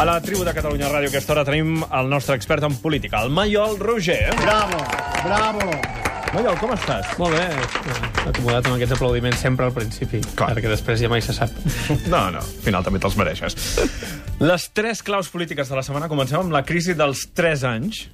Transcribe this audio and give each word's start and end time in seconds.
A 0.00 0.04
la 0.08 0.14
tribu 0.24 0.46
de 0.48 0.54
Catalunya 0.56 0.88
Ràdio, 0.88 1.10
a 1.10 1.12
aquesta 1.12 1.34
hora 1.34 1.42
tenim 1.44 1.82
el 1.84 2.06
nostre 2.08 2.32
expert 2.38 2.64
en 2.64 2.72
política, 2.80 3.18
el 3.20 3.28
Maiol 3.36 3.74
Roger. 3.76 4.30
Bravo, 4.38 4.78
bravo. 5.26 5.66
Maiol, 6.32 6.56
com 6.56 6.72
estàs? 6.72 7.10
Molt 7.20 7.36
bé, 7.36 7.42
acomodat 8.30 8.64
amb 8.70 8.78
aquests 8.78 8.94
aplaudiments 8.96 9.42
sempre 9.44 9.68
al 9.68 9.74
principi, 9.76 10.22
Clar. 10.38 10.54
perquè 10.56 10.72
després 10.72 11.02
ja 11.04 11.10
mai 11.12 11.20
se 11.20 11.36
sap. 11.36 11.52
No, 12.08 12.22
no, 12.32 12.40
al 12.40 12.64
final 12.64 12.86
també 12.86 13.02
te'ls 13.02 13.18
mereixes. 13.20 13.58
Les 14.40 14.66
tres 14.72 15.04
claus 15.04 15.28
polítiques 15.28 15.68
de 15.68 15.76
la 15.76 15.84
setmana 15.84 16.08
comencem 16.08 16.40
amb 16.40 16.56
la 16.56 16.64
crisi 16.64 16.96
dels 16.96 17.26
3 17.36 17.68
anys. 17.68 18.06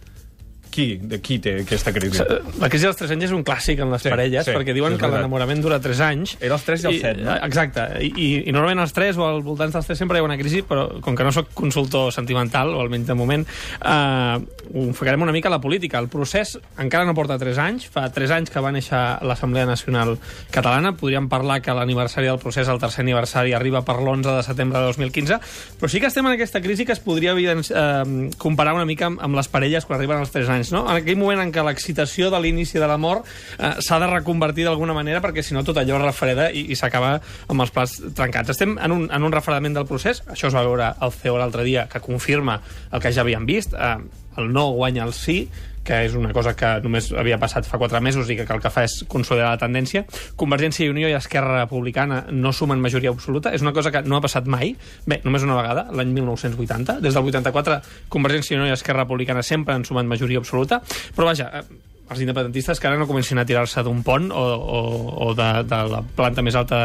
Qui, 0.77 0.98
de 1.00 1.16
qui 1.24 1.38
té 1.40 1.54
aquesta 1.62 1.88
crisi? 1.95 2.20
La 2.61 2.68
crisi 2.68 2.84
dels 2.84 2.98
3 2.98 3.14
anys 3.14 3.25
és 3.30 3.32
un 3.32 3.40
clàssic 3.46 3.79
en 3.80 3.88
les 3.95 4.02
Sí, 4.04 4.11
parelles, 4.12 4.45
sí, 4.45 4.52
perquè 4.52 4.75
diuen 4.76 4.93
és 4.93 5.00
que 5.00 5.08
l'enamorament 5.08 5.62
dura 5.64 5.79
3 5.80 6.00
anys. 6.04 6.34
Era 6.45 6.58
els 6.58 6.66
tres 6.66 6.82
i 6.84 6.88
els 6.90 6.98
set, 7.00 7.22
no? 7.25 7.32
Exacte, 7.46 7.86
I, 8.04 8.11
i, 8.12 8.26
i 8.50 8.52
normalment 8.52 8.82
els 8.84 8.93
3 8.93 9.17
o 9.17 9.25
al 9.25 9.40
voltant 9.46 9.72
dels 9.72 9.89
3 9.89 9.96
sempre 10.03 10.18
hi 10.18 10.20
ha 10.20 10.26
una 10.26 10.36
crisi, 10.36 10.61
però 10.68 11.00
com 11.00 11.17
que 11.17 11.25
no 11.25 11.32
sóc 11.32 11.48
consultor 11.57 12.12
sentimental, 12.12 12.75
o 12.76 12.82
almenys 12.84 13.07
de 13.08 13.17
moment, 13.17 13.46
eh, 13.81 14.36
ho 14.75 14.84
enfocarem 14.90 15.22
una 15.25 15.32
mica 15.32 15.48
a 15.48 15.54
la 15.54 15.61
política. 15.64 15.98
El 15.98 16.11
procés 16.12 16.58
encara 16.76 17.06
no 17.08 17.14
porta 17.17 17.39
3 17.40 17.56
anys, 17.64 17.89
fa 17.89 18.11
3 18.12 18.31
anys 18.36 18.53
que 18.53 18.61
va 18.61 18.75
néixer 18.75 19.00
l'Assemblea 19.25 19.64
Nacional 19.64 20.18
Catalana, 20.53 20.93
podríem 20.98 21.31
parlar 21.32 21.62
que 21.64 21.72
l'aniversari 21.72 22.29
del 22.29 22.39
procés, 22.43 22.68
el 22.68 22.79
tercer 22.82 23.00
aniversari, 23.06 23.54
arriba 23.56 23.81
per 23.86 23.96
l'11 24.03 24.36
de 24.36 24.43
setembre 24.45 24.81
de 24.84 24.93
2015, 24.93 25.40
però 25.81 25.89
sí 25.89 26.00
que 26.04 26.11
estem 26.12 26.26
en 26.26 26.36
aquesta 26.36 26.61
crisi 26.61 26.84
que 26.84 26.93
es 26.93 27.00
podria 27.00 27.32
evidenci- 27.32 27.72
eh, 27.75 28.31
comparar 28.36 28.75
una 28.76 28.84
mica 28.84 29.06
amb, 29.06 29.20
amb 29.22 29.36
les 29.40 29.48
parelles 29.48 29.86
quan 29.86 29.98
arriben 29.98 30.18
als 30.18 30.31
3 30.34 30.48
anys, 30.50 30.65
no? 30.75 30.84
En 30.90 31.00
aquell 31.00 31.18
moment 31.20 31.43
en 31.43 31.52
què 31.54 31.64
l'excitació 31.66 32.30
de 32.33 32.41
l'inici 32.42 32.80
de 32.83 32.88
l'amor 32.88 33.22
eh, 33.22 33.75
s'ha 33.84 34.00
de 34.02 34.11
reconvertir 34.11 34.66
d'alguna 34.66 34.97
manera 34.97 35.22
perquè 35.25 35.44
si 35.44 35.56
no 35.56 35.64
tot 35.66 35.78
allò 35.83 35.98
es 36.00 36.05
refreda 36.06 36.50
i, 36.50 36.66
i 36.72 36.78
s'acaba 36.78 37.16
amb 37.20 37.64
els 37.64 37.75
plats 37.75 37.98
trencats. 38.16 38.55
Estem 38.56 38.77
en 38.83 38.94
un, 38.94 39.06
en 39.12 39.28
un 39.28 39.34
refredament 39.34 39.77
del 39.77 39.89
procés, 39.89 40.22
això 40.33 40.50
es 40.50 40.56
va 40.56 40.66
veure 40.66 40.92
al 40.98 41.14
CEO 41.14 41.39
l'altre 41.41 41.67
dia, 41.67 41.86
que 41.92 42.03
confirma 42.05 42.61
el 42.92 43.03
que 43.03 43.12
ja 43.12 43.25
havíem 43.25 43.47
vist, 43.48 43.75
eh, 43.75 43.97
el 44.36 44.53
no 44.53 44.70
guanya 44.77 45.06
el 45.06 45.14
sí, 45.17 45.47
que 45.87 46.03
és 46.09 46.17
una 46.19 46.33
cosa 46.34 46.53
que 46.59 46.73
només 46.84 47.12
havia 47.15 47.39
passat 47.39 47.65
fa 47.69 47.79
quatre 47.79 48.01
mesos 48.05 48.29
i 48.31 48.37
que 48.37 48.47
el 48.51 48.61
que 48.62 48.73
fa 48.75 48.84
és 48.89 48.98
consolidar 49.09 49.53
la 49.55 49.61
tendència. 49.62 50.05
Convergència 50.37 50.84
i 50.87 50.92
Unió 50.92 51.09
i 51.09 51.15
Esquerra 51.17 51.61
Republicana 51.62 52.25
no 52.34 52.53
sumen 52.53 52.83
majoria 52.83 53.11
absoluta. 53.15 53.55
És 53.55 53.62
una 53.62 53.73
cosa 53.77 53.92
que 53.95 54.03
no 54.03 54.19
ha 54.19 54.25
passat 54.25 54.47
mai. 54.51 54.75
Bé, 55.07 55.20
només 55.25 55.47
una 55.47 55.57
vegada, 55.61 55.87
l'any 55.95 56.11
1980. 56.19 56.98
Des 57.05 57.14
del 57.14 57.31
84, 57.33 57.81
Convergència 58.12 58.57
i 58.57 58.61
Unió 58.61 58.70
i 58.73 58.75
Esquerra 58.77 59.05
Republicana 59.07 59.42
sempre 59.47 59.75
han 59.79 59.87
sumat 59.87 60.07
majoria 60.11 60.42
absoluta. 60.42 60.83
Però 61.17 61.31
vaja, 61.31 61.51
eh, 61.61 61.84
els 62.11 62.20
independentistes 62.23 62.79
que 62.79 62.87
ara 62.91 62.98
no 62.98 63.07
comencin 63.09 63.39
a 63.39 63.45
tirar-se 63.47 63.83
d'un 63.83 64.03
pont 64.07 64.29
o, 64.31 64.42
o, 64.57 64.83
o 65.27 65.33
de, 65.34 65.48
de 65.67 65.81
la 65.91 66.03
planta 66.17 66.42
més 66.42 66.55
alta 66.55 66.84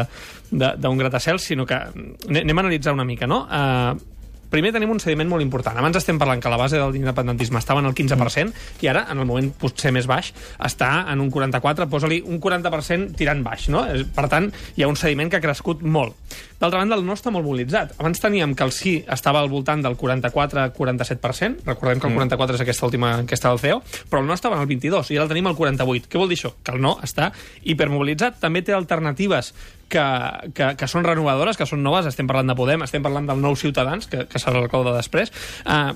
d'un 0.52 0.98
gratacel, 0.98 1.38
sinó 1.40 1.64
que 1.64 1.78
ane- 1.78 2.42
anem 2.42 2.58
a 2.58 2.64
analitzar 2.66 2.92
una 2.92 3.06
mica, 3.08 3.26
no? 3.30 3.46
Uh, 3.46 4.11
primer 4.52 4.72
tenim 4.74 4.92
un 4.92 5.00
sediment 5.02 5.30
molt 5.32 5.44
important. 5.44 5.78
Abans 5.80 5.96
estem 5.98 6.20
parlant 6.20 6.42
que 6.42 6.52
la 6.52 6.60
base 6.60 6.78
de 6.78 6.86
l'independentisme 6.92 7.58
estava 7.58 7.80
en 7.80 7.88
el 7.88 7.96
15% 7.96 8.84
i 8.84 8.90
ara, 8.92 9.06
en 9.10 9.22
el 9.22 9.28
moment 9.28 9.50
potser 9.58 9.92
més 9.96 10.06
baix, 10.06 10.32
està 10.62 10.92
en 11.12 11.24
un 11.24 11.32
44%, 11.32 11.88
posa-li 11.90 12.20
un 12.26 12.40
40% 12.42 13.16
tirant 13.18 13.42
baix, 13.44 13.68
no? 13.72 13.86
Eh, 13.88 14.04
Per 14.12 14.28
tant, 14.28 14.50
hi 14.76 14.84
ha 14.84 14.88
un 14.90 14.96
sediment 14.98 15.30
que 15.30 15.38
ha 15.40 15.44
crescut 15.44 15.82
molt. 15.82 16.14
D'altra 16.60 16.78
banda, 16.78 16.94
el 16.94 17.04
no 17.06 17.16
està 17.16 17.32
molt 17.34 17.46
mobilitzat. 17.46 17.96
Abans 17.98 18.20
teníem 18.22 18.52
que 18.54 18.62
el 18.62 18.70
sí 18.76 18.92
estava 19.10 19.40
al 19.40 19.48
voltant 19.50 19.82
del 19.82 19.96
44-47%, 19.98 21.64
recordem 21.66 21.98
que 21.98 22.06
el 22.06 22.14
44 22.14 22.58
és 22.58 22.64
aquesta 22.64 22.86
última 22.86 23.14
enquesta 23.18 23.50
del 23.50 23.58
CEO, 23.58 23.82
però 24.10 24.22
el 24.22 24.28
no 24.28 24.36
estava 24.36 24.56
en 24.56 24.62
el 24.62 24.70
22 24.70 25.10
i 25.10 25.18
ara 25.18 25.26
el 25.26 25.32
tenim 25.32 25.48
al 25.50 25.56
48. 25.58 26.10
Què 26.12 26.20
vol 26.20 26.30
dir 26.30 26.38
això? 26.38 26.52
Que 26.62 26.76
el 26.76 26.82
no 26.84 26.98
està 27.02 27.32
hipermobilitzat. 27.64 28.38
També 28.42 28.62
té 28.62 28.76
alternatives 28.76 29.52
que, 29.92 30.06
que, 30.56 30.70
que 30.80 30.88
són 30.90 31.06
renovadores, 31.06 31.58
que 31.60 31.68
són 31.68 31.84
noves, 31.84 32.08
estem 32.08 32.30
parlant 32.30 32.52
de 32.52 32.56
Podem, 32.58 32.86
estem 32.86 33.04
parlant 33.04 33.28
del 33.28 33.42
nou 33.44 33.58
Ciutadans, 33.58 34.08
que, 34.10 34.24
que 34.30 34.40
serà 34.42 34.58
l'alcalde 34.58 34.94
de 34.94 35.02
després. 35.02 35.34
Uh, 35.66 35.92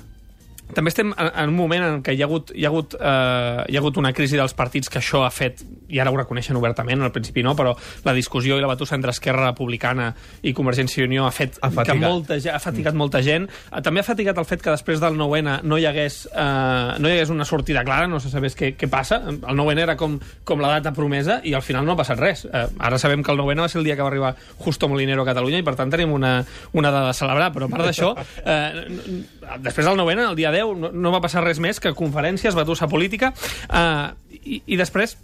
també 0.74 0.90
estem 0.90 1.12
en, 1.14 1.48
un 1.48 1.54
moment 1.54 1.84
en 1.86 2.00
què 2.02 2.16
hi 2.16 2.22
ha 2.24 2.26
hagut, 2.26 2.50
hi 2.50 2.64
ha 2.66 2.70
hagut, 2.72 2.96
eh, 2.98 3.64
hi 3.70 3.76
ha 3.76 3.80
hagut 3.80 4.00
una 4.00 4.10
crisi 4.16 4.38
dels 4.38 4.54
partits 4.56 4.90
que 4.90 4.98
això 4.98 5.22
ha 5.22 5.30
fet, 5.30 5.62
i 5.88 6.00
ara 6.02 6.10
ho 6.10 6.16
reconeixen 6.18 6.58
obertament, 6.58 7.04
al 7.06 7.12
principi 7.14 7.44
no, 7.46 7.54
però 7.54 7.76
la 8.04 8.14
discussió 8.16 8.58
i 8.58 8.64
la 8.64 8.70
batussa 8.70 8.96
entre 8.98 9.14
Esquerra 9.14 9.44
Republicana 9.46 10.08
i 10.42 10.52
Convergència 10.56 11.04
i 11.04 11.06
Unió 11.06 11.26
ha 11.26 11.30
fet 11.34 11.60
Ha 11.62 11.70
que 11.70 11.94
molta, 12.00 12.34
ha 12.34 12.58
fatigat 12.62 12.98
molta 12.98 13.22
gent. 13.22 13.46
Eh, 13.46 13.82
També 13.86 14.02
ha 14.02 14.06
fatigat 14.06 14.38
el 14.42 14.48
fet 14.48 14.64
que 14.64 14.74
després 14.74 15.00
del 15.02 15.14
9-N 15.18 15.60
no 15.62 15.78
hi 15.78 15.86
hagués, 15.86 16.18
eh, 16.32 16.98
no 16.98 17.08
hi 17.08 17.14
hagués 17.14 17.30
una 17.30 17.46
sortida 17.46 17.84
clara, 17.86 18.10
no 18.10 18.18
se 18.20 18.32
sabés 18.32 18.58
què, 18.58 18.72
què 18.74 18.90
passa. 18.90 19.20
El 19.30 19.54
9-N 19.54 19.84
era 19.86 19.96
com, 19.96 20.18
com 20.44 20.64
la 20.64 20.74
data 20.74 20.92
promesa 20.96 21.38
i 21.44 21.54
al 21.54 21.62
final 21.62 21.86
no 21.86 21.94
ha 21.94 22.00
passat 22.02 22.18
res. 22.18 22.46
Eh, 22.50 22.66
ara 22.90 22.98
sabem 22.98 23.22
que 23.22 23.30
el 23.30 23.38
9-N 23.38 23.62
va 23.62 23.70
ser 23.70 23.80
el 23.84 23.86
dia 23.86 23.94
que 23.94 24.02
va 24.02 24.10
arribar 24.10 24.34
Justo 24.58 24.90
Molinero 24.90 25.22
a 25.22 25.30
Catalunya 25.30 25.62
i 25.62 25.66
per 25.66 25.76
tant 25.78 25.94
tenim 25.94 26.12
una, 26.16 26.40
una 26.74 26.90
dada 26.90 27.14
a 27.14 27.16
celebrar, 27.16 27.52
però 27.54 27.70
a 27.70 27.72
part 27.72 27.86
d'això, 27.86 28.12
eh, 28.42 29.22
després 29.62 29.86
del 29.86 30.02
9-N, 30.02 30.30
el 30.32 30.38
dia 30.38 30.55
10, 30.56 30.74
no, 30.82 30.92
no 30.92 31.14
va 31.14 31.22
passar 31.24 31.44
res 31.44 31.60
més 31.62 31.80
que 31.82 31.94
conferències, 31.96 32.56
batussa 32.56 32.88
política, 32.90 33.32
eh, 33.68 34.36
i, 34.42 34.62
i 34.66 34.80
després 34.80 35.16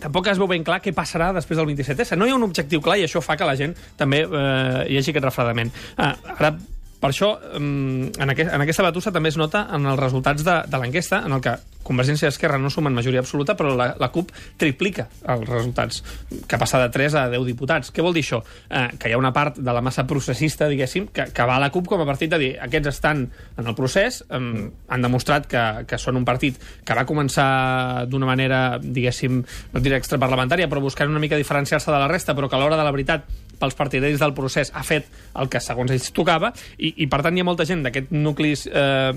tampoc 0.00 0.30
es 0.30 0.38
veu 0.40 0.48
ben 0.50 0.64
clar 0.64 0.80
què 0.80 0.94
passarà 0.96 1.30
després 1.36 1.58
del 1.58 1.68
27S. 1.72 2.16
No 2.16 2.26
hi 2.26 2.32
ha 2.32 2.38
un 2.38 2.46
objectiu 2.46 2.82
clar 2.84 2.98
i 3.00 3.06
això 3.06 3.22
fa 3.24 3.36
que 3.36 3.48
la 3.48 3.56
gent 3.58 3.74
també 4.00 4.22
eh, 4.24 4.84
hi 4.88 5.00
hagi 5.00 5.12
aquest 5.12 5.26
refredament. 5.26 5.72
Eh, 5.98 6.12
ara, 6.36 6.54
per 7.00 7.10
això, 7.14 7.32
en, 7.56 8.10
aquest, 8.12 8.52
en 8.52 8.60
aquesta 8.60 8.84
batussa 8.84 9.12
també 9.12 9.32
es 9.32 9.38
nota 9.40 9.66
en 9.72 9.88
els 9.88 10.00
resultats 10.00 10.44
de, 10.44 10.56
de 10.68 10.80
l'enquesta, 10.82 11.22
en 11.24 11.32
el 11.32 11.44
que 11.44 11.56
Convergència 11.80 12.28
i 12.28 12.30
Esquerra 12.30 12.58
no 12.60 12.68
sumen 12.70 12.92
majoria 12.92 13.22
absoluta, 13.22 13.54
però 13.56 13.72
la, 13.74 13.86
la 13.98 14.10
CUP 14.12 14.34
triplica 14.60 15.06
els 15.32 15.46
resultats, 15.48 16.02
que 16.46 16.58
passa 16.60 16.78
de 16.82 16.90
3 16.92 17.16
a 17.16 17.24
10 17.32 17.46
diputats. 17.48 17.90
Què 17.90 18.04
vol 18.04 18.14
dir 18.14 18.22
això? 18.26 18.42
Eh, 18.68 18.84
que 19.00 19.08
hi 19.08 19.16
ha 19.16 19.20
una 19.20 19.32
part 19.32 19.56
de 19.58 19.74
la 19.74 19.80
massa 19.82 20.04
processista, 20.06 20.68
diguéssim, 20.68 21.08
que, 21.14 21.30
que 21.32 21.48
va 21.48 21.56
a 21.56 21.62
la 21.62 21.70
CUP 21.72 21.88
com 21.90 22.04
a 22.04 22.08
partit 22.08 22.30
de 22.34 22.40
dir 22.42 22.50
aquests 22.60 22.92
estan 22.92 23.24
en 23.56 23.66
el 23.72 23.78
procés, 23.78 24.20
eh, 24.28 24.42
han 24.92 25.08
demostrat 25.08 25.48
que, 25.50 25.64
que 25.88 25.98
són 25.98 26.20
un 26.20 26.28
partit 26.28 26.60
que 26.84 26.96
va 26.96 27.08
començar 27.08 28.04
d'una 28.12 28.28
manera, 28.28 28.60
diguéssim, 28.80 29.40
no 29.72 29.82
diré 29.82 29.96
extraparlamentària, 29.98 30.68
però 30.68 30.84
buscant 30.84 31.08
una 31.08 31.22
mica 31.22 31.40
diferenciar-se 31.40 31.90
de 31.90 31.96
la 31.96 32.12
resta, 32.12 32.36
però 32.36 32.50
que 32.50 32.60
a 32.60 32.60
l'hora 32.60 32.76
de 32.76 32.84
la 32.84 32.92
veritat 32.92 33.24
pels 33.60 33.76
partidaris 33.78 34.22
del 34.22 34.34
procés 34.36 34.72
ha 34.74 34.82
fet 34.86 35.06
el 35.40 35.52
que 35.52 35.60
segons 35.62 35.92
ells 35.92 36.10
tocava 36.16 36.52
i, 36.78 36.94
i 37.04 37.08
per 37.10 37.22
tant 37.26 37.36
hi 37.36 37.44
ha 37.44 37.48
molta 37.48 37.68
gent 37.68 37.84
d'aquest 37.86 38.10
nuclis 38.16 38.66
eh, 38.66 39.12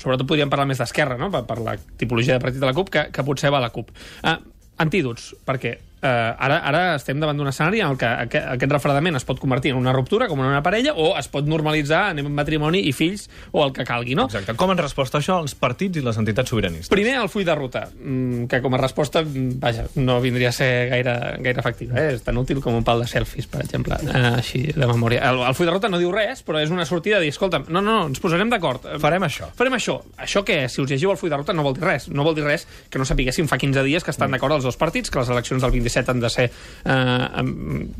sobretot 0.00 0.28
podríem 0.28 0.50
parlar 0.52 0.68
més 0.70 0.80
d'esquerra 0.80 1.18
no? 1.20 1.30
per, 1.34 1.44
per 1.48 1.58
la 1.60 1.76
tipologia 1.76 2.38
de 2.38 2.44
partit 2.44 2.62
de 2.62 2.70
la 2.70 2.76
CUP 2.76 2.94
que, 2.94 3.06
que 3.12 3.26
potser 3.26 3.52
va 3.52 3.60
a 3.60 3.66
la 3.66 3.74
CUP 3.74 3.92
eh, 3.92 4.36
antídots, 4.80 5.34
perquè 5.44 5.76
eh, 6.02 6.08
ara, 6.08 6.60
ara 6.66 6.82
estem 6.96 7.20
davant 7.20 7.38
d'un 7.38 7.50
escenari 7.50 7.80
en 7.80 7.92
el 7.92 7.98
que 8.00 8.08
aquest, 8.08 8.46
aquest 8.56 8.72
refredament 8.72 9.18
es 9.18 9.26
pot 9.28 9.40
convertir 9.40 9.74
en 9.74 9.80
una 9.80 9.92
ruptura, 9.92 10.28
com 10.28 10.40
en 10.40 10.50
una 10.50 10.62
parella, 10.62 10.94
o 10.96 11.12
es 11.18 11.28
pot 11.32 11.46
normalitzar, 11.46 12.10
anem 12.14 12.30
en 12.30 12.36
matrimoni 12.36 12.82
i 12.88 12.94
fills, 12.96 13.28
o 13.52 13.64
el 13.64 13.74
que 13.76 13.84
calgui, 13.88 14.16
no? 14.18 14.28
Exacte. 14.30 14.56
Com 14.58 14.72
han 14.72 14.80
respost 14.80 15.14
a 15.14 15.20
això 15.22 15.40
els 15.42 15.54
partits 15.58 16.00
i 16.00 16.04
les 16.04 16.20
entitats 16.20 16.50
sobiranistes? 16.50 16.90
Primer, 16.92 17.16
el 17.20 17.30
full 17.32 17.46
de 17.46 17.54
ruta, 17.54 17.86
mm, 17.92 18.46
que 18.50 18.62
com 18.62 18.74
a 18.74 18.80
resposta, 18.80 19.22
mm, 19.22 19.58
vaja, 19.60 19.86
no 19.96 20.20
vindria 20.20 20.50
a 20.50 20.52
ser 20.52 20.88
gaire, 20.90 21.16
gaire 21.40 21.60
efectiva. 21.60 21.98
Eh? 22.00 22.14
És 22.14 22.22
tan 22.26 22.36
útil 22.38 22.60
com 22.60 22.74
un 22.74 22.84
pal 22.84 23.00
de 23.00 23.06
selfies, 23.10 23.46
per 23.46 23.62
exemple, 23.64 23.96
eh, 24.06 24.34
així 24.36 24.62
de 24.72 24.86
memòria. 24.86 25.22
El, 25.30 25.42
el 25.46 25.54
full 25.54 25.66
de 25.66 25.72
ruta 25.72 25.88
no 25.88 25.98
diu 25.98 26.12
res, 26.12 26.44
però 26.46 26.60
és 26.62 26.70
una 26.70 26.86
sortida 26.86 27.18
de 27.18 27.28
dir, 27.28 27.34
escolta, 27.34 27.62
no, 27.68 27.80
no, 27.80 28.00
no, 28.00 28.06
ens 28.08 28.20
posarem 28.20 28.50
d'acord. 28.50 28.86
Eh, 28.86 28.98
Farem 29.02 29.22
això. 29.26 29.50
Farem 29.56 29.76
això. 29.76 30.00
Això 30.18 30.44
què? 30.46 30.62
Si 30.68 30.80
us 30.82 30.90
llegiu 30.90 31.12
el 31.12 31.18
full 31.20 31.30
de 31.30 31.36
ruta 31.36 31.52
no 31.56 31.64
vol 31.66 31.74
dir 31.76 31.84
res. 31.84 32.08
No 32.08 32.24
vol 32.26 32.34
dir 32.34 32.44
res 32.44 32.66
que 32.90 32.98
no 32.98 33.06
sapiguéssim 33.08 33.48
fa 33.50 33.58
15 33.58 33.84
dies 33.86 34.04
que 34.04 34.12
estan 34.14 34.30
d'acord 34.30 34.56
els 34.56 34.64
dos 34.64 34.76
partits, 34.80 35.10
que 35.10 35.18
les 35.20 35.28
eleccions 35.28 35.62
del 35.62 35.72
27 35.90 36.14
han 36.14 36.22
de 36.22 36.30
ser 36.30 36.46
eh, 36.48 37.44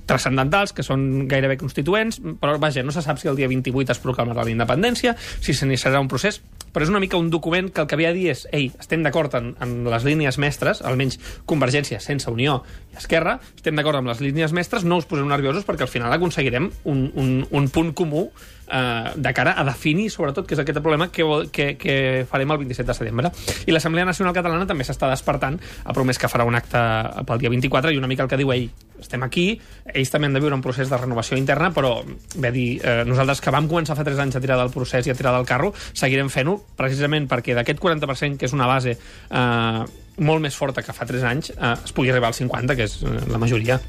transcendentals, 0.06 0.73
que 0.77 0.87
són 0.87 1.27
gairebé 1.31 1.59
constituents, 1.61 2.21
però 2.41 2.56
vaja, 2.62 2.87
no 2.87 2.95
se 2.95 3.03
sap 3.05 3.21
si 3.21 3.28
el 3.28 3.39
dia 3.39 3.51
28 3.51 3.97
es 3.97 4.03
proclamarà 4.03 4.47
la 4.47 4.55
independència, 4.55 5.17
si 5.19 5.55
s'iniciarà 5.56 6.00
un 6.00 6.09
procés, 6.11 6.41
però 6.71 6.87
és 6.87 6.93
una 6.93 7.00
mica 7.03 7.19
un 7.19 7.31
document 7.31 7.71
que 7.75 7.83
el 7.83 7.89
que 7.91 7.99
ve 7.99 8.06
a 8.06 8.12
dir 8.15 8.29
és 8.31 8.45
ei, 8.55 8.69
estem 8.79 9.03
d'acord 9.03 9.34
en, 9.39 9.53
en 9.62 9.75
les 9.91 10.06
línies 10.06 10.39
mestres, 10.39 10.84
almenys 10.87 11.19
Convergència 11.50 11.99
sense 12.03 12.31
Unió 12.31 12.61
i 12.93 13.00
Esquerra, 13.00 13.39
estem 13.56 13.79
d'acord 13.79 13.99
amb 13.99 14.12
les 14.12 14.23
línies 14.23 14.55
mestres, 14.56 14.87
no 14.87 15.00
us 15.00 15.09
poseu 15.11 15.27
nerviosos 15.27 15.67
perquè 15.67 15.87
al 15.87 15.93
final 15.93 16.15
aconseguirem 16.15 16.70
un, 16.85 17.05
un, 17.19 17.35
un 17.50 17.69
punt 17.75 17.93
comú 17.99 18.29
eh, 18.70 19.12
de 19.17 19.32
cara 19.34 19.55
a 19.58 19.64
definir, 19.64 20.11
sobretot, 20.11 20.46
que 20.46 20.56
és 20.56 20.62
aquest 20.62 20.81
problema 20.81 21.11
que, 21.12 21.26
que, 21.52 21.72
que 21.81 21.96
farem 22.31 22.55
el 22.55 22.62
27 22.64 22.88
de 22.88 22.96
setembre. 22.96 23.32
I 23.67 23.75
l'Assemblea 23.75 24.06
Nacional 24.08 24.37
Catalana 24.37 24.69
també 24.69 24.87
s'està 24.87 25.11
despertant, 25.11 25.58
ha 25.84 25.96
promès 25.96 26.20
que 26.20 26.31
farà 26.31 26.46
un 26.49 26.58
acte 26.58 26.81
pel 27.26 27.43
dia 27.43 27.52
24 27.52 27.93
i 27.93 28.00
una 28.00 28.11
mica 28.11 28.26
el 28.26 28.31
que 28.31 28.40
diu 28.40 28.52
ell, 28.55 28.69
estem 29.00 29.22
aquí, 29.25 29.46
ells 29.94 30.12
també 30.12 30.28
han 30.28 30.37
de 30.37 30.43
viure 30.44 30.56
un 30.56 30.64
procés 30.64 30.90
de 30.90 30.99
renovació 31.00 31.38
interna, 31.40 31.70
però 31.75 31.94
a 32.00 32.52
dir, 32.52 32.69
eh, 32.84 33.00
nosaltres 33.08 33.40
que 33.40 33.55
vam 33.55 33.69
començar 33.70 33.96
fa 33.96 34.05
3 34.06 34.20
anys 34.26 34.37
a 34.37 34.44
tirar 34.44 34.61
del 34.61 34.73
procés 34.75 35.08
i 35.08 35.14
a 35.14 35.16
tirar 35.16 35.32
del 35.37 35.49
carro, 35.49 35.73
seguirem 35.93 36.28
fent-ho 36.31 36.58
precisament 36.76 37.28
perquè 37.31 37.56
d'aquest 37.56 37.81
40%, 37.81 38.38
que 38.38 38.46
és 38.46 38.56
una 38.56 38.69
base 38.70 38.96
eh, 38.96 39.84
molt 40.20 40.43
més 40.44 40.56
forta 40.56 40.84
que 40.84 40.94
fa 40.94 41.06
3 41.08 41.25
anys, 41.25 41.52
eh, 41.56 41.75
es 41.84 41.94
pugui 41.96 42.12
arribar 42.12 42.31
al 42.31 42.37
50, 42.37 42.76
que 42.76 42.87
és 42.88 43.00
eh, 43.02 43.16
la 43.31 43.40
majoria. 43.40 43.81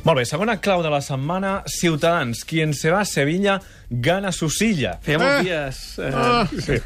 Molt 0.00 0.16
bé, 0.16 0.24
segona 0.24 0.56
clau 0.64 0.80
de 0.80 0.90
la 0.92 1.02
setmana, 1.04 1.60
Ciutadans. 1.68 2.44
Quien 2.48 2.72
se 2.72 2.90
va 2.90 3.02
a 3.02 3.08
Sevilla 3.08 3.58
gana 3.90 4.32
su 4.32 4.48
silla. 4.48 4.96
Feia 5.04 5.20
molts 5.20 5.44
dies... 5.44 5.82
Eh, 5.98 6.46
Sí. 6.60 6.78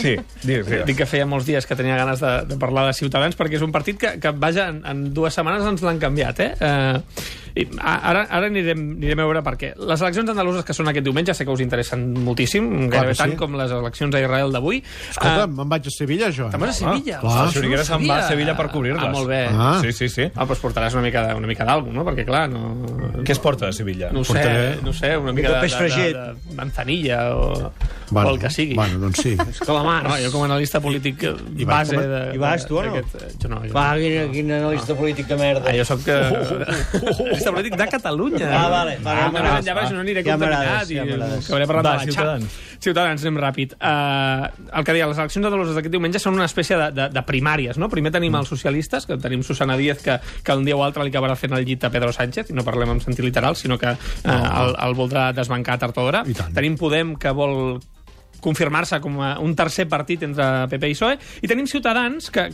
Sí, 0.00 0.14
digues, 0.46 0.66
digues. 0.66 0.86
Dic 0.88 0.96
que 0.96 1.06
feia 1.08 1.26
molts 1.28 1.44
dies 1.44 1.66
que 1.68 1.76
tenia 1.76 1.96
ganes 1.98 2.22
de, 2.22 2.30
de 2.48 2.56
parlar 2.60 2.86
de 2.88 2.94
Ciutadans 2.96 3.36
perquè 3.36 3.58
és 3.58 3.64
un 3.66 3.72
partit 3.74 3.98
que, 4.00 4.14
que 4.22 4.32
vaja, 4.32 4.68
en, 4.72 4.80
en 4.88 5.02
dues 5.14 5.36
setmanes 5.36 5.66
ens 5.68 5.84
l'han 5.84 6.00
canviat, 6.00 6.40
eh? 6.40 6.52
eh 6.56 7.49
I 7.54 7.66
a- 7.80 7.96
ara, 8.10 8.26
ara 8.30 8.46
anirem, 8.46 8.78
anirem 8.96 9.18
a 9.20 9.24
veure 9.26 9.42
per 9.42 9.56
què. 9.58 9.72
Les 9.76 10.00
eleccions 10.00 10.30
andaluses 10.30 10.64
que 10.64 10.74
són 10.76 10.88
aquest 10.88 11.04
diumenge 11.04 11.34
sé 11.34 11.44
que 11.44 11.50
us 11.50 11.60
interessen 11.64 12.12
moltíssim, 12.24 12.68
gairebé 12.90 13.08
que 13.10 13.14
sí. 13.18 13.22
tant 13.24 13.36
com 13.36 13.56
les 13.58 13.70
eleccions 13.72 14.14
a 14.14 14.20
Israel 14.20 14.52
d'avui. 14.52 14.82
Escolta'm, 15.10 15.56
me'n 15.56 15.68
vaig 15.68 15.86
a 15.86 15.90
Sevilla, 15.90 16.30
jo. 16.30 16.46
eh? 16.46 16.50
Te'n 16.54 16.60
vas 16.60 16.70
a 16.70 16.78
Sevilla? 16.78 17.18
clar. 17.20 17.32
Ostres, 17.32 17.46
El 17.48 17.54
Xuriguera 17.60 17.84
se'n 17.84 18.08
va 18.08 18.18
a. 18.18 18.28
Sevilla 18.28 18.56
per 18.56 18.68
cobrir-les. 18.70 19.02
Ah, 19.02 19.10
molt 19.10 19.28
bé. 19.28 19.40
Ah. 19.50 19.78
Sí, 19.82 19.92
sí, 19.92 20.08
sí. 20.08 20.28
Ah, 20.34 20.44
doncs 20.46 20.60
portaràs 20.62 20.94
una 20.94 21.02
mica, 21.02 21.26
de- 21.26 21.34
una 21.34 21.46
mica 21.50 21.64
d'algú, 21.64 21.90
no? 21.92 22.04
Perquè, 22.06 22.24
clar, 22.26 22.48
no... 22.50 22.74
Què 23.24 23.32
es 23.32 23.38
porta 23.42 23.68
a 23.68 23.72
Sevilla? 23.72 24.10
No 24.12 24.20
ho 24.20 24.24
sé, 24.24 24.34
Portaré- 24.34 24.82
no 24.82 24.90
ho 24.90 24.92
sé, 24.92 25.16
una 25.16 25.32
mica 25.32 25.48
de 25.50 25.60
de, 25.60 25.88
de, 25.88 26.12
de, 26.14 26.54
manzanilla 26.56 27.34
o, 27.36 27.72
Bueno, 28.10 28.30
o 28.30 28.34
el 28.34 28.40
que 28.40 28.50
sigui. 28.50 28.74
Bueno, 28.74 28.98
doncs 28.98 29.20
sí. 29.22 29.36
És 29.38 29.60
que 29.60 29.72
la 29.72 29.82
mà, 29.86 30.00
no? 30.02 30.16
Jo 30.18 30.30
com 30.32 30.42
a 30.42 30.48
analista 30.48 30.80
polític 30.82 31.22
eh, 31.24 31.34
I 31.58 31.64
base 31.64 31.94
com 31.94 32.02
a- 32.02 32.06
de... 32.06 32.34
i 32.34 32.38
vas 32.38 32.66
tu 32.66 32.78
o 32.78 32.82
no? 32.82 32.96
eh, 32.96 33.04
Jo 33.42 33.48
no, 33.48 33.60
jo 33.66 33.72
Va, 33.74 33.94
no. 33.94 34.00
quin, 34.00 34.32
quin 34.32 34.50
analista 34.56 34.94
polític 34.98 35.28
de 35.30 35.36
merda. 35.36 35.70
Ah, 35.70 35.76
jo 35.76 35.84
soc 35.84 36.08
eh, 36.08 37.39
analista 37.40 37.52
polític 37.52 37.76
de 37.80 37.86
Catalunya. 37.90 38.48
Ah, 38.50 38.68
vale, 38.68 38.98
vale, 39.02 39.20
Ah, 39.20 39.24
ja 39.24 39.30
m'agrades, 39.32 39.64
ja, 39.66 39.74
ja, 39.74 39.90
no 39.94 40.00
aniré 40.00 40.22
ja 40.22 40.32
contaminat 40.34 40.58
m'agrades, 40.60 40.90
i 40.90 40.94
ja 40.98 41.04
m'agrades. 41.04 41.44
acabaré 41.46 41.66
parlant 41.66 41.86
Va, 41.86 41.90
de 41.90 41.96
la. 41.96 42.04
Ciutadans. 42.12 42.58
Ciutadans, 42.80 43.24
anem 43.26 43.36
ràpid. 43.42 43.74
Uh, 43.76 44.48
el 44.78 44.84
que 44.84 44.92
deia, 44.96 45.06
les 45.10 45.18
eleccions 45.20 45.44
andaloses 45.46 45.74
d'aquest 45.76 45.92
diumenge 45.92 46.18
són 46.22 46.34
una 46.34 46.46
espècie 46.48 46.76
de, 46.80 46.90
de, 46.96 47.08
de 47.12 47.22
primàries, 47.28 47.76
no? 47.76 47.88
Primer 47.92 48.12
tenim 48.14 48.34
els 48.38 48.48
socialistes, 48.48 49.04
que 49.06 49.18
tenim 49.20 49.42
Susana 49.44 49.76
Díaz, 49.76 50.00
que, 50.02 50.18
que 50.42 50.56
un 50.56 50.64
dia 50.64 50.76
o 50.76 50.82
altre 50.84 51.04
li 51.04 51.12
acabarà 51.12 51.36
fent 51.36 51.52
el 51.56 51.64
llit 51.68 51.84
a 51.84 51.90
Pedro 51.92 52.12
Sánchez, 52.12 52.50
i 52.50 52.56
no 52.56 52.64
parlem 52.64 52.94
en 52.96 53.00
sentit 53.04 53.24
literal, 53.24 53.56
sinó 53.56 53.76
que 53.78 53.92
uh, 53.92 54.30
el, 54.30 54.76
el 54.80 54.94
voldrà 54.96 55.30
desbancar 55.36 55.78
tard 55.78 55.96
o 55.98 56.06
d'hora. 56.08 56.24
I. 56.26 56.34
Tenim 56.56 56.76
Podem, 56.80 57.16
que 57.20 57.30
vol 57.36 57.80
confirmar-se 58.40 59.00
com 59.04 59.18
a 59.20 59.34
un 59.44 59.52
tercer 59.54 59.84
partit 59.88 60.22
entre 60.24 60.66
PP 60.72 60.88
i 60.88 60.94
PSOE, 60.96 61.18
i 61.44 61.48
tenim 61.50 61.66
Ciutadans, 61.68 62.30
que 62.32 62.48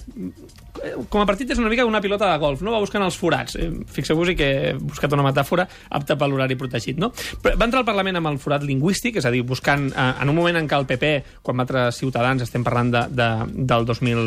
com 1.08 1.22
a 1.22 1.26
partit 1.28 1.50
és 1.52 1.60
una 1.60 1.70
mica 1.72 1.86
una 1.86 2.00
pilota 2.04 2.28
de 2.32 2.38
golf, 2.42 2.62
no? 2.64 2.74
va 2.74 2.82
buscant 2.82 3.04
els 3.06 3.16
forats. 3.18 3.56
Eh, 3.60 3.70
Fixeu-vos 3.96 4.32
que 4.36 4.50
he 4.56 4.74
buscat 4.78 5.12
una 5.16 5.24
metàfora 5.26 5.66
apta 5.98 6.18
per 6.18 6.28
l'horari 6.30 6.58
protegit. 6.58 7.00
No? 7.00 7.12
Però 7.42 7.56
va 7.58 7.68
entrar 7.68 7.82
al 7.82 7.88
Parlament 7.88 8.20
amb 8.20 8.32
el 8.32 8.38
forat 8.42 8.66
lingüístic, 8.66 9.20
és 9.20 9.26
a 9.26 9.32
dir, 9.34 9.42
buscant, 9.46 9.88
eh, 9.92 10.12
en 10.22 10.32
un 10.32 10.38
moment 10.38 10.60
en 10.60 10.68
què 10.68 10.78
el 10.78 10.86
PP, 10.88 11.16
quan 11.42 11.64
entrar 11.64 11.88
Ciutadans, 11.96 12.44
estem 12.44 12.64
parlant 12.66 12.92
de, 12.94 13.06
de, 13.16 13.30
del 13.66 13.88
2000 13.88 14.22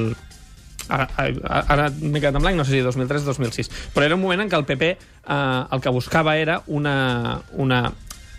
ara, 0.90 1.08
ara, 1.18 1.64
ara 1.76 1.88
m'he 2.02 2.20
quedat 2.20 2.38
en 2.40 2.44
blanc, 2.44 2.58
no 2.58 2.66
sé 2.66 2.78
si 2.78 2.84
2003 2.86 3.24
o 3.24 3.34
2006, 3.34 3.72
però 3.94 4.08
era 4.08 4.18
un 4.18 4.24
moment 4.24 4.42
en 4.44 4.52
què 4.52 4.58
el 4.58 4.66
PP 4.66 4.90
eh, 4.90 5.64
el 5.72 5.82
que 5.84 5.94
buscava 5.94 6.38
era 6.38 6.62
una, 6.68 7.42
una 7.62 7.84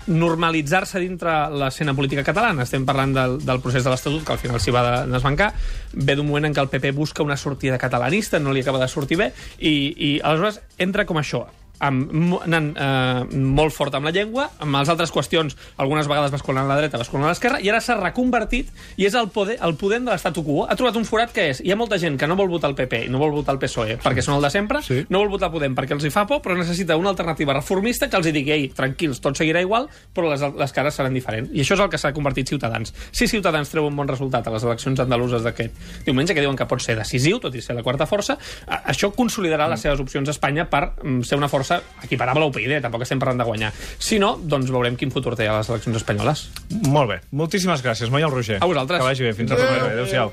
normalitzar-se 0.07 1.01
dintre 1.03 1.35
l'escena 1.53 1.95
política 1.95 2.25
catalana. 2.25 2.65
Estem 2.65 2.87
parlant 2.89 3.13
del, 3.15 3.39
del 3.45 3.61
procés 3.61 3.85
de 3.85 3.93
l'Estatut, 3.93 4.25
que 4.25 4.35
al 4.35 4.41
final 4.43 4.61
s'hi 4.63 4.75
va 4.75 4.85
de, 4.87 4.97
desbancar. 5.13 5.53
Ve 5.95 6.17
d'un 6.17 6.29
moment 6.29 6.49
en 6.49 6.57
què 6.57 6.65
el 6.65 6.73
PP 6.73 6.95
busca 6.97 7.27
una 7.27 7.37
sortida 7.37 7.79
catalanista, 7.79 8.41
no 8.41 8.55
li 8.55 8.65
acaba 8.65 8.81
de 8.83 8.89
sortir 8.89 9.21
bé, 9.21 9.33
i, 9.59 9.75
i 9.97 10.13
aleshores 10.25 10.63
entra 10.79 11.07
com 11.07 11.21
això, 11.21 11.45
amb, 11.81 12.37
anant 12.45 12.71
eh, 12.77 13.37
molt 13.37 13.75
fort 13.75 13.95
amb 13.97 14.09
la 14.09 14.13
llengua, 14.15 14.49
amb 14.61 14.77
les 14.79 14.91
altres 14.93 15.13
qüestions, 15.15 15.57
algunes 15.81 16.09
vegades 16.11 16.33
basculant 16.35 16.65
a 16.65 16.69
la 16.69 16.79
dreta, 16.81 17.01
basculant 17.01 17.27
a 17.27 17.33
l'esquerra, 17.33 17.61
i 17.61 17.71
ara 17.73 17.81
s'ha 17.81 17.97
reconvertit 18.01 18.69
i 19.01 19.07
és 19.09 19.17
el 19.19 19.31
poder, 19.35 19.59
el 19.65 19.77
poder 19.81 20.01
de 20.05 20.11
l'estatu 20.13 20.45
quo. 20.47 20.67
Ha 20.69 20.77
trobat 20.79 20.97
un 21.01 21.07
forat 21.09 21.33
que 21.35 21.49
és, 21.55 21.63
hi 21.65 21.73
ha 21.73 21.79
molta 21.81 21.99
gent 21.99 22.19
que 22.21 22.29
no 22.29 22.37
vol 22.39 22.51
votar 22.53 22.71
el 22.71 22.77
PP 22.79 23.05
i 23.07 23.11
no 23.13 23.19
vol 23.23 23.33
votar 23.35 23.55
el 23.57 23.61
PSOE 23.63 23.99
perquè 24.03 24.23
són 24.25 24.37
el 24.39 24.45
de 24.47 24.51
sempre, 24.53 24.83
Sí. 24.87 25.05
no 25.09 25.19
vol 25.25 25.29
votar 25.37 25.51
Podem 25.51 25.75
perquè 25.75 25.97
els 25.97 26.05
hi 26.07 26.11
fa 26.15 26.23
por, 26.31 26.39
però 26.45 26.55
necessita 26.57 26.95
una 26.97 27.11
alternativa 27.11 27.53
reformista 27.57 28.07
que 28.09 28.17
els 28.17 28.27
hi 28.29 28.33
digui, 28.33 28.53
ei, 28.55 28.69
tranquils, 28.71 29.19
tot 29.21 29.35
seguirà 29.37 29.61
igual, 29.65 29.89
però 30.15 30.31
les, 30.31 30.41
les 30.61 30.73
cares 30.73 30.95
seran 30.95 31.13
diferents. 31.17 31.51
I 31.53 31.65
això 31.65 31.75
és 31.75 31.81
el 31.83 31.89
que 31.91 31.99
s'ha 31.99 32.13
convertit 32.15 32.49
Ciutadans. 32.53 32.93
Si 33.11 33.27
Ciutadans 33.27 33.69
treu 33.73 33.89
un 33.89 33.97
bon 33.99 34.07
resultat 34.09 34.47
a 34.47 34.53
les 34.55 34.63
eleccions 34.63 35.01
andaluses 35.03 35.43
d'aquest 35.43 35.75
diumenge, 36.07 36.35
que 36.35 36.45
diuen 36.45 36.57
que 36.57 36.67
pot 36.71 36.81
ser 36.85 36.95
decisiu, 36.99 37.41
tot 37.43 37.55
i 37.59 37.63
ser 37.65 37.75
la 37.75 37.83
quarta 37.83 38.07
força, 38.07 38.39
això 38.85 39.11
consolidarà 39.17 39.67
les 39.73 39.83
seves 39.83 40.01
opcions 40.03 40.29
a 40.31 40.35
Espanya 40.37 40.69
per 40.71 40.93
mm, 41.03 41.23
ser 41.27 41.41
una 41.41 41.49
força 41.51 41.70
equiparable 42.05 42.43
a 42.43 42.47
l'UPyD, 42.49 42.81
tampoc 42.85 43.07
estem 43.07 43.23
parlant 43.23 43.41
de 43.41 43.49
guanyar. 43.49 43.73
Si 43.99 44.19
no, 44.23 44.35
doncs 44.43 44.71
veurem 44.75 44.99
quin 45.01 45.13
futur 45.15 45.37
té 45.39 45.49
a 45.49 45.59
les 45.61 45.71
eleccions 45.73 46.01
espanyoles. 46.03 46.47
Molt 46.91 47.15
bé. 47.15 47.21
Moltíssimes 47.33 47.85
gràcies, 47.87 48.11
Moia 48.13 48.29
el 48.29 48.35
Roger. 48.35 48.61
A 48.61 48.71
vosaltres. 48.71 49.03
Que 49.03 49.11
vagi 49.13 49.29
bé. 49.29 49.35
Fins 49.39 49.51
la 49.55 49.61
propera. 49.61 49.93
Adéu-siau. 49.95 50.33